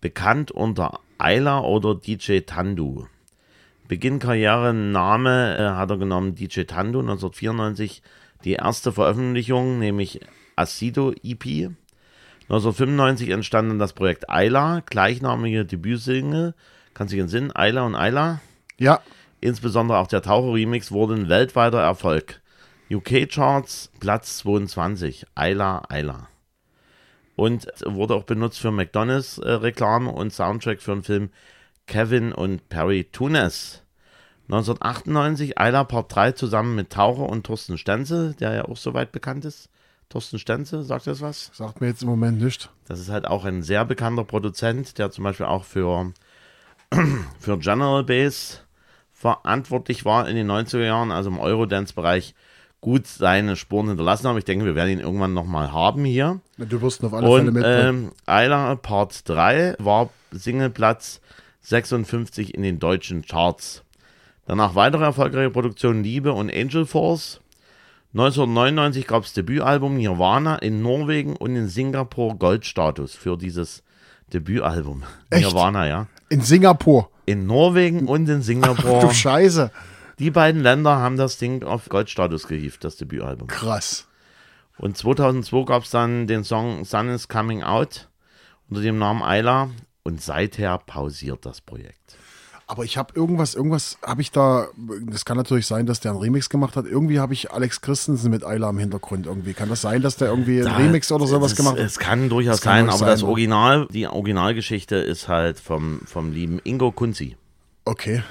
[0.00, 3.06] Bekannt unter Ayla oder DJ Tandu.
[3.86, 8.02] Beginn Karriere Name äh, hat er genommen DJ Tandu 1994.
[8.44, 10.20] Die erste Veröffentlichung, nämlich
[10.56, 11.70] Acido EP.
[12.48, 16.54] 1995 entstand dann das Projekt Ayla, gleichnamige Debütsingle.
[16.94, 17.52] Kannst du dich entsinnen?
[17.52, 18.40] Ayla und Ayla.
[18.78, 19.00] Ja,
[19.42, 22.40] Insbesondere auch der Taucher-Remix wurde ein weltweiter Erfolg.
[22.92, 25.26] UK-Charts Platz 22.
[25.34, 26.28] Ayla, Ayla.
[27.42, 31.30] Und wurde auch benutzt für McDonalds-Reklame und Soundtrack für den Film
[31.88, 33.82] Kevin und Perry Tunes.
[34.44, 39.44] 1998 Ayla Part 3 zusammen mit Taucher und Thorsten Stenzel, der ja auch soweit bekannt
[39.44, 39.70] ist.
[40.08, 41.50] Thorsten Stenzel, sagt das was?
[41.52, 42.70] sagt mir jetzt im Moment nicht.
[42.86, 46.12] Das ist halt auch ein sehr bekannter Produzent, der zum Beispiel auch für,
[47.40, 48.62] für General Bass
[49.10, 52.36] verantwortlich war in den 90er Jahren, also im Eurodance-Bereich,
[52.82, 54.36] gut seine Spuren hinterlassen haben.
[54.36, 56.40] Ich denke, wir werden ihn irgendwann nochmal haben hier.
[56.58, 58.04] Du wirst ihn auf alle Fälle Und mitbringen.
[58.06, 61.20] ähm, Eiler Part 3 war Singleplatz
[61.62, 63.84] 56 in den deutschen Charts.
[64.46, 67.40] Danach weitere erfolgreiche Produktionen Liebe und Angel Force.
[68.14, 73.82] 1999 gab es Debütalbum Nirvana in Norwegen und in Singapur Goldstatus für dieses
[74.34, 75.04] Debütalbum.
[75.30, 75.44] Echt?
[75.46, 76.08] Nirvana, ja.
[76.28, 77.08] In Singapur.
[77.26, 79.14] In Norwegen und in Du Singapur.
[79.14, 79.70] Scheiße.
[80.22, 83.48] Die beiden Länder haben das Ding auf Goldstatus gehievt, das Debütalbum.
[83.48, 84.06] Krass.
[84.78, 88.08] Und 2002 gab es dann den Song Sun is Coming Out
[88.70, 89.70] unter dem Namen Ayla
[90.04, 92.16] und seither pausiert das Projekt.
[92.68, 94.68] Aber ich habe irgendwas, irgendwas habe ich da,
[95.06, 96.86] das kann natürlich sein, dass der einen Remix gemacht hat.
[96.86, 99.54] Irgendwie habe ich Alex Christensen mit Ayla im Hintergrund irgendwie.
[99.54, 101.84] Kann das sein, dass der irgendwie einen Remix oder sowas es, gemacht hat?
[101.84, 103.22] Es kann durchaus kann sein, aber sein, das?
[103.24, 107.36] Original, die Originalgeschichte ist halt vom, vom lieben Ingo Kunzi.
[107.84, 108.22] Okay.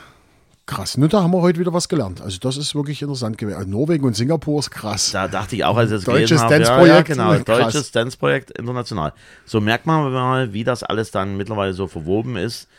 [0.71, 0.95] Krass.
[0.97, 2.21] Nur da haben wir heute wieder was gelernt.
[2.21, 3.57] Also das ist wirklich interessant gewesen.
[3.57, 5.11] Also Norwegen und Singapur ist krass.
[5.11, 7.63] Da dachte ich auch, als ich das Deutsches gelesen habe, Dance-Projekt, Ja, ja, genau, krass.
[7.65, 9.11] deutsches Dance-Projekt international.
[9.43, 12.69] So merkt man mal, wie das alles dann mittlerweile so verwoben ist.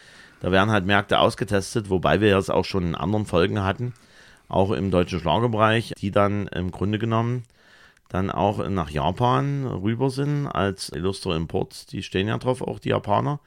[0.40, 3.92] Da werden halt Märkte ausgetestet, wobei wir das auch schon in anderen Folgen hatten,
[4.48, 7.44] auch im deutschen Schlagerbereich, die dann im Grunde genommen
[8.09, 11.92] dann auch nach Japan rüber sind als illustre Import.
[11.92, 13.38] Die stehen ja drauf, auch die Japaner,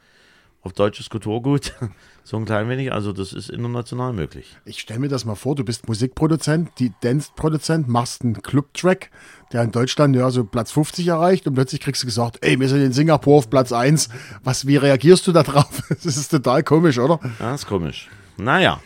[0.66, 1.74] auf deutsches Kulturgut.
[2.28, 4.58] So ein klein wenig, also das ist international möglich.
[4.66, 9.12] Ich stelle mir das mal vor, du bist Musikproduzent, die Dance-Produzent, machst einen Club-Track,
[9.54, 12.68] der in Deutschland ja so Platz 50 erreicht und plötzlich kriegst du gesagt, ey, wir
[12.68, 14.10] sind in Singapur auf Platz 1.
[14.44, 15.84] Was, wie reagierst du da drauf?
[15.90, 17.20] Das ist total komisch, oder?
[17.40, 18.10] Ja, ist komisch.
[18.38, 18.82] Naja,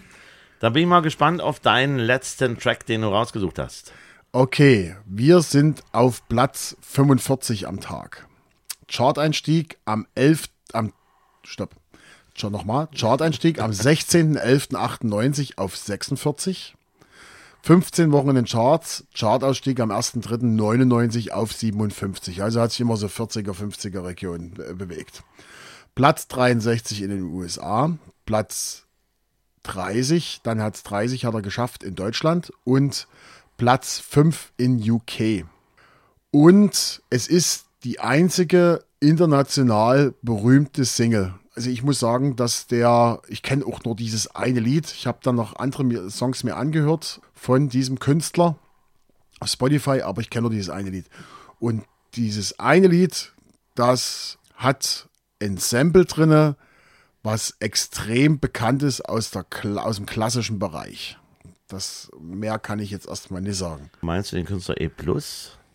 [0.60, 3.94] da bin ich mal gespannt auf deinen letzten Track, den du rausgesucht hast.
[4.34, 8.28] Okay, wir sind auf Platz 45 am Tag.
[8.90, 10.50] Chart-Einstieg am 11.
[10.74, 10.92] am
[11.50, 11.76] Stopp.
[12.36, 12.88] Schon nochmal.
[12.96, 16.76] Chart-Einstieg am 16.11.98 auf 46.
[17.64, 19.04] 15 Wochen in den Charts.
[19.14, 22.44] Chartausstieg am 1.3.99 auf 57.
[22.44, 25.24] Also hat sich immer so 40er, 50er Region äh, bewegt.
[25.96, 27.98] Platz 63 in den USA.
[28.26, 28.86] Platz
[29.64, 33.08] 30, dann hat es 30 hat er geschafft in Deutschland und
[33.58, 35.46] Platz 5 in UK.
[36.32, 41.34] Und es ist die einzige international berühmte Single.
[41.56, 44.92] Also ich muss sagen, dass der, ich kenne auch nur dieses eine Lied.
[44.92, 48.58] Ich habe dann noch andere Songs mir angehört von diesem Künstler
[49.40, 51.06] auf Spotify, aber ich kenne nur dieses eine Lied.
[51.60, 51.84] Und
[52.16, 53.34] dieses eine Lied,
[53.76, 55.10] das hat
[55.42, 56.56] ein Sample drinne,
[57.24, 59.46] was extrem bekannt ist aus, der,
[59.84, 61.18] aus dem klassischen Bereich.
[61.68, 63.92] Das mehr kann ich jetzt erstmal nicht sagen.
[64.02, 64.90] Meinst du den Künstler E+.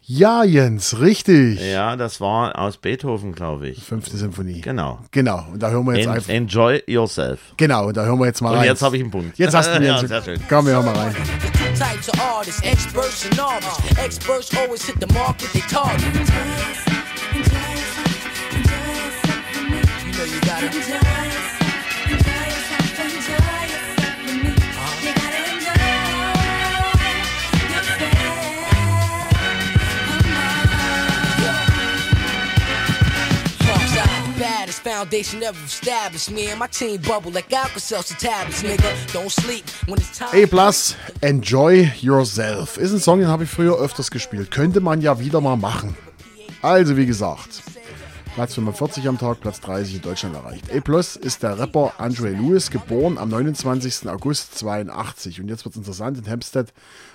[0.07, 1.59] Ja, Jens, richtig.
[1.63, 3.83] Ja, das war aus Beethoven, glaube ich.
[3.83, 4.61] Fünfte Symphonie.
[4.61, 4.99] Genau.
[5.13, 5.47] Genau.
[5.51, 6.29] Und da hören wir jetzt En einfach.
[6.29, 7.39] enjoy yourself.
[7.57, 8.67] Genau, und da hören wir jetzt mal Und rein.
[8.67, 9.39] jetzt habe ich einen Punkt.
[9.39, 10.39] Jetzt hast du ja, einen sehr schön.
[10.47, 11.15] Komm, wir hören mal rein.
[11.75, 14.05] Types of artists, experts and novice.
[14.05, 16.03] Experts always hit the market they target.
[20.05, 21.64] You know you gotta.
[35.15, 36.31] Foundation ever established.
[36.31, 39.13] Me and my team bubble like Alka-Seltzer tablets, nigga.
[39.13, 40.35] Don't sleep when it's time.
[40.35, 42.79] A plus, Enjoy Yourself.
[42.79, 44.51] Ist ein Song, den habe ich früher öfters gespielt.
[44.51, 45.97] Könnte man ja wieder mal machen.
[46.63, 47.63] Also, wie gesagt,
[48.35, 50.73] Platz 45 am Tag, Platz 30 in Deutschland erreicht.
[50.75, 54.09] A plus ist der Rapper Andre Lewis, geboren am 29.
[54.09, 55.41] August 82.
[55.41, 56.73] Und jetzt wird es interessant, in Hampstead,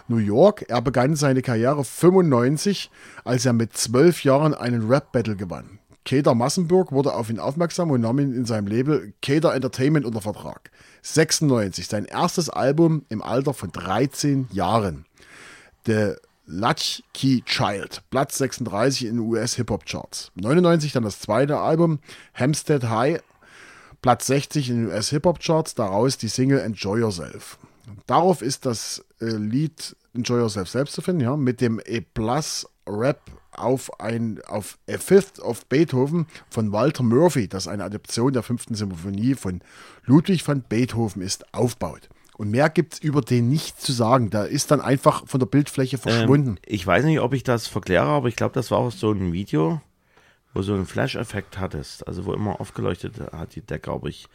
[0.08, 0.66] New York.
[0.70, 2.90] Er begann seine Karriere 95,
[3.26, 5.79] als er mit 12 Jahren einen Rap-Battle gewann.
[6.10, 10.22] Kader Massenburg wurde auf ihn aufmerksam und nahm ihn in seinem Label Kader Entertainment unter
[10.22, 10.72] Vertrag.
[11.04, 15.06] 96, sein erstes Album im Alter von 13 Jahren.
[15.86, 16.13] The
[16.48, 20.32] Latchkey Child, Platz 36 in US-Hip-Hop-Charts.
[20.34, 22.00] 99 dann das zweite Album,
[22.34, 23.22] Hampstead High,
[24.02, 27.60] Platz 60 in US-Hip-Hop-Charts, daraus die Single Enjoy Yourself.
[28.08, 33.22] Darauf ist das äh, Lied Enjoy Yourself selbst zu finden, ja, mit dem E-Plus Rap
[33.60, 38.76] auf ein auf A Fifth of Beethoven von Walter Murphy, das eine Adaption der fünften
[38.76, 39.62] Symphonie von
[40.06, 42.10] Ludwig van Beethoven ist, aufbaut.
[42.39, 44.30] Und mehr gibt es über den nicht zu sagen.
[44.30, 46.52] Da ist dann einfach von der Bildfläche verschwunden.
[46.52, 49.12] Ähm, ich weiß nicht, ob ich das verkläre, aber ich glaube, das war auch so
[49.12, 49.82] ein Video,
[50.54, 52.08] wo so einen Flash-Effekt hattest.
[52.08, 53.91] Also wo immer aufgeleuchtet hat die Decke.
[53.91, 54.28] Aber ich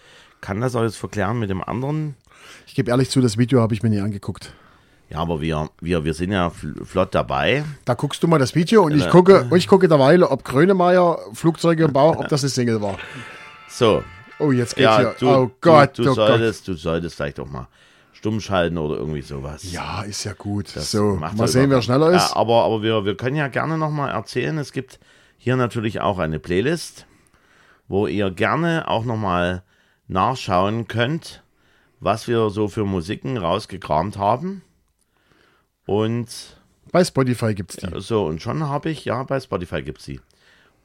[0.43, 2.15] kann das auch jetzt verklären mit dem anderen.
[2.67, 4.53] Ich gebe ehrlich zu, das Video habe ich mir nie angeguckt.
[5.11, 7.65] Ja, aber wir, wir, wir sind ja fl- flott dabei.
[7.85, 11.19] Da guckst du mal das Video und ich gucke, und ich gucke derweil, ob Grönemeyer
[11.35, 12.99] Flugzeuge im Bauch, ob das eine Single war.
[13.69, 14.03] So,
[14.41, 15.15] Oh, jetzt geht's ja, hier.
[15.21, 16.29] du, oh Gott, du, du oh Gott.
[16.29, 17.69] solltest, du solltest vielleicht auch mal
[18.13, 19.71] stumm schalten oder irgendwie sowas.
[19.71, 20.75] Ja, ist ja gut.
[20.75, 22.31] Das so, mal sehen, wer schneller ist.
[22.31, 24.99] Ja, aber aber wir, wir können ja gerne nochmal erzählen, es gibt
[25.39, 27.07] hier natürlich auch eine Playlist,
[27.87, 29.63] wo ihr gerne auch nochmal
[30.09, 31.43] nachschauen könnt,
[32.01, 34.63] was wir so für Musiken rausgekramt haben.
[35.87, 36.57] Und
[36.93, 37.89] Bei Spotify gibt's die.
[38.01, 40.21] so, und schon habe ich, ja, bei Spotify gibt es sie.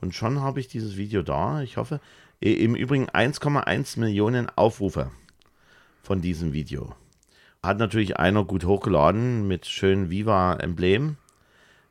[0.01, 1.62] Und schon habe ich dieses Video da.
[1.62, 1.99] Ich hoffe,
[2.39, 5.12] im Übrigen 1,1 Millionen Aufrufe
[6.01, 6.95] von diesem Video.
[7.62, 11.17] Hat natürlich einer gut hochgeladen mit schön Viva-Emblem.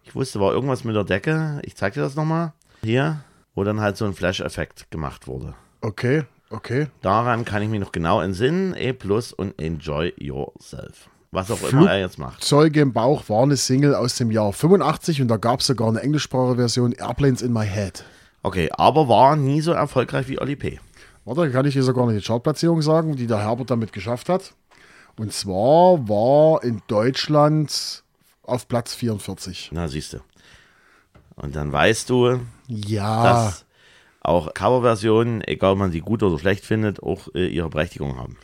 [0.03, 1.61] Ich wusste, war irgendwas mit der Decke.
[1.65, 2.55] Ich zeig dir das nochmal.
[2.83, 3.23] Hier,
[3.55, 5.55] wo dann halt so ein Flash-Effekt gemacht wurde.
[5.83, 6.87] Okay, okay.
[7.03, 8.75] Daran kann ich mich noch genau entsinnen.
[8.75, 11.11] E plus und enjoy yourself.
[11.31, 12.43] Was auch Flug- immer er jetzt macht.
[12.43, 15.89] Zeuge im Bauch war eine Single aus dem Jahr 85 und da gab es sogar
[15.89, 18.05] eine englischsprachige Version, Airplanes in My Head.
[18.43, 20.81] Okay, aber war nie so erfolgreich wie Oli P.
[21.25, 24.55] Warte, kann ich dir sogar noch die Chartplatzierung sagen, die der Herbert damit geschafft hat.
[25.19, 28.03] Und zwar war in Deutschland
[28.45, 29.71] auf Platz 44.
[29.73, 30.19] Na, siehst du.
[31.35, 33.65] Und dann weißt du, Ja, dass
[34.23, 38.37] auch Coverversionen, egal ob man sie gut oder schlecht findet, auch äh, ihre Berechtigung haben.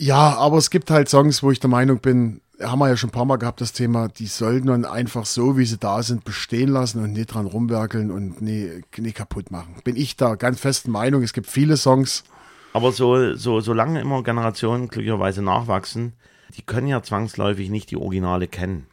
[0.00, 3.10] Ja, aber es gibt halt Songs, wo ich der Meinung bin, haben wir ja schon
[3.10, 6.24] ein paar Mal gehabt, das Thema, die sollten man einfach so, wie sie da sind,
[6.24, 9.76] bestehen lassen und nicht dran rumwerkeln und nie, nie kaputt machen.
[9.84, 11.22] Bin ich da ganz festen Meinung.
[11.22, 12.24] Es gibt viele Songs,
[12.72, 16.14] Aber so, so, solange immer Generationen glücklicherweise nachwachsen,
[16.56, 18.86] die können ja zwangsläufig nicht die Originale kennen.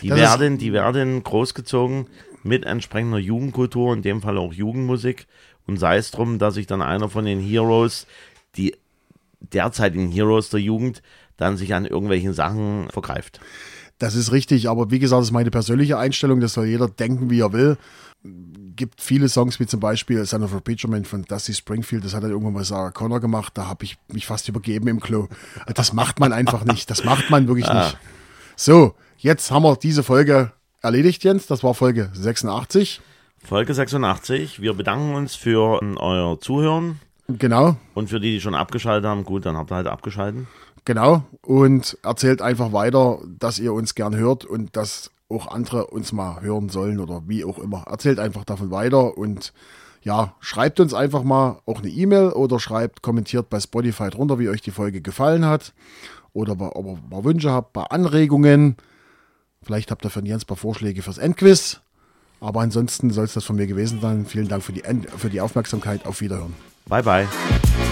[0.00, 2.06] Die Das werden, die werden großgezogen
[2.42, 5.26] mit entsprechender Jugendkultur, in dem Fall auch Jugendmusik.
[5.66, 8.06] Und sei es drum, dass sich dann einer von den Heroes,
[8.56, 8.76] die
[9.52, 11.02] derzeitigen Heroes der Jugend,
[11.36, 13.40] dann sich an irgendwelchen Sachen vergreift.
[13.98, 17.30] Das ist richtig, aber wie gesagt, das ist meine persönliche Einstellung, das soll jeder denken,
[17.30, 17.76] wie er will.
[18.74, 22.14] Gibt viele Songs, wie zum Beispiel Son of a Preacher Man von Dusty Springfield, das
[22.14, 25.28] hat dann irgendwann mal Sarah Connor gemacht, da habe ich mich fast übergeben im Klo.
[25.74, 27.98] Das macht man einfach nicht, das macht man wirklich nicht.
[28.56, 33.00] So, jetzt haben wir diese Folge erledigt, Jens, das war Folge 86.
[33.44, 34.60] Folge 86.
[34.60, 39.24] Wir bedanken uns für euer Zuhören Genau, und für die, die schon abgeschaltet haben.
[39.24, 40.46] Gut, dann habt ihr halt abgeschaltet.
[40.84, 41.22] genau.
[41.42, 46.42] Und erzählt einfach weiter, dass ihr uns gern hört und dass auch andere uns mal
[46.42, 47.84] hören sollen oder wie auch immer.
[47.86, 49.52] Erzählt einfach davon weiter und
[50.02, 54.48] ja, schreibt uns einfach mal auch eine E-Mail oder schreibt, kommentiert bei Spotify drunter, wie
[54.48, 55.72] euch die Folge gefallen hat.
[56.32, 58.76] Oder ob ihr mal Wünsche habt, bei Anregungen.
[59.62, 61.80] Vielleicht habt ihr für den Jens ein paar Vorschläge fürs Endquiz.
[62.40, 64.26] Aber ansonsten soll es das von mir gewesen sein.
[64.26, 64.82] Vielen Dank für die,
[65.16, 66.04] für die Aufmerksamkeit.
[66.04, 66.54] Auf Wiederhören.
[66.88, 67.91] Bye, bye.